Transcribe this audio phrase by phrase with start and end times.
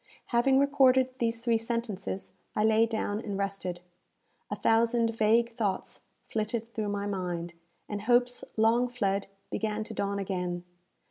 [0.33, 3.81] Having recorded these three sentences, I lay down and rested.
[4.49, 7.53] A thousand vague thoughts flitted through my mind,
[7.87, 10.63] and hopes long fled began to dawn again.